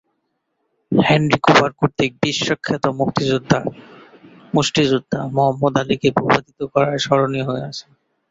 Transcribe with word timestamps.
Henry 0.91 1.37
Cooper 1.45 1.71
কর্তৃক 1.79 2.11
বিশ্বখ্যাত 2.23 2.83
মুষ্টিযোদ্ধা 4.53 5.19
মুহাম্মদ 5.35 5.73
আলীকে 5.81 6.09
ভূপাতিত 6.17 6.59
করায় 6.73 7.01
স্মরণীয় 7.05 7.45
হয়ে 7.49 7.63
আছেন। 7.69 7.89